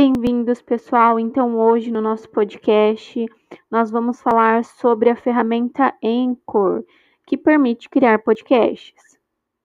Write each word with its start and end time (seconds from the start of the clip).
Bem-vindos, 0.00 0.62
pessoal. 0.62 1.18
Então, 1.18 1.56
hoje 1.56 1.90
no 1.90 2.00
nosso 2.00 2.28
podcast, 2.28 3.26
nós 3.68 3.90
vamos 3.90 4.22
falar 4.22 4.64
sobre 4.64 5.10
a 5.10 5.16
ferramenta 5.16 5.92
Anchor, 6.00 6.84
que 7.26 7.36
permite 7.36 7.88
criar 7.88 8.20
podcasts. 8.20 9.07